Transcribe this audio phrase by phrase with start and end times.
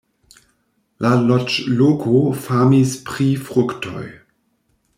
[1.07, 2.15] La loĝloko
[2.47, 4.07] famis pri fruktoj.